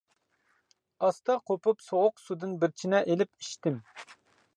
ئاستا 1.03 1.35
قوپۇپ 1.49 1.83
سوغۇق 1.87 2.23
سۇدىن 2.29 2.55
بىر 2.63 2.73
چىنە 2.83 3.03
ئېلىپ 3.11 3.33
ئىچتىم. 3.45 3.77